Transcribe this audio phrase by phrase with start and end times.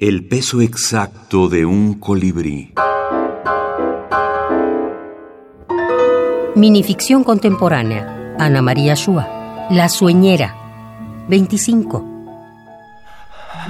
[0.00, 2.72] El peso exacto de un colibrí.
[6.54, 8.36] Minificción contemporánea.
[8.38, 9.66] Ana María Shua.
[9.70, 10.54] La sueñera.
[11.28, 12.04] 25.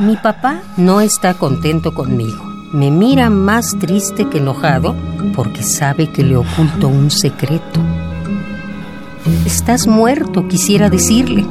[0.01, 2.45] Mi papá no está contento conmigo.
[2.75, 4.95] Me mira más triste que enojado
[5.35, 7.81] porque sabe que le oculto un secreto.
[9.47, 11.47] Estás muerto, quisiera decirle,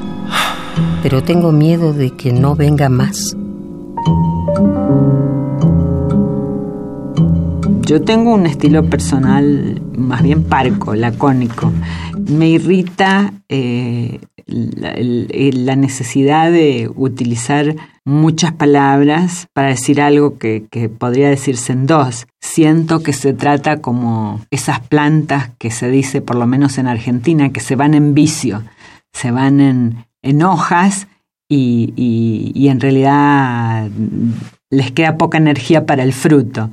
[1.02, 3.36] pero tengo miedo de que no venga más.
[7.88, 11.71] Yo tengo un estilo personal más bien parco, lacónico.
[12.30, 21.29] Me irrita eh, la, necesidad de utilizar muchas palabras para decir algo que, que, podría
[21.29, 22.27] decirse en dos.
[22.41, 27.54] Siento que se trata como esas plantas que se dice, por lo menos en Argentina,
[27.54, 28.63] que se van en vicio,
[29.13, 31.07] se van en, en hojas
[31.49, 33.89] y, en realidad
[34.69, 36.70] les queda poca energía para el fruto.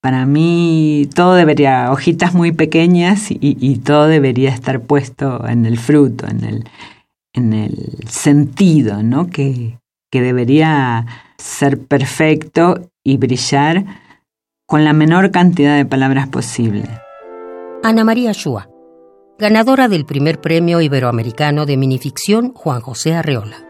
[0.00, 6.26] Para mí todo debería, hojitas muy pequeñas y, todo debería estar puesto en el fruto,
[6.28, 6.64] en el,
[7.32, 9.26] en el sentido, ¿no?
[9.26, 9.78] Que,
[10.10, 11.06] que debería
[11.38, 13.84] ser perfecto y brillar
[14.66, 16.84] con la menor cantidad de palabras posible.
[17.82, 18.68] Ana María Shua,
[19.38, 23.65] ganadora del primer premio iberoamericano de minificción Juan José Arreola.